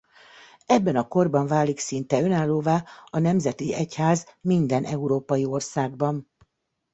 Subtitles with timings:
[0.65, 6.27] Ebben a korban válik szinte önállóvá a nemzeti egyház minden európai országban.